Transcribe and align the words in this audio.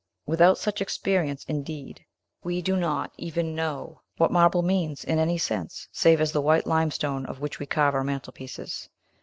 Without 0.25 0.57
such 0.57 0.81
experience, 0.81 1.43
indeed, 1.43 2.03
we 2.43 2.59
do 2.63 2.75
not 2.75 3.13
even 3.19 3.53
know 3.53 4.01
what 4.17 4.31
marble 4.31 4.63
means, 4.63 5.03
in 5.03 5.19
any 5.19 5.37
sense, 5.37 5.87
save 5.91 6.19
as 6.19 6.31
the 6.31 6.41
white 6.41 6.65
limestone 6.65 7.23
of 7.27 7.39
which 7.39 7.59
we 7.59 7.67
carve 7.67 7.93
our 7.93 8.03
mantelpieces. 8.03 8.89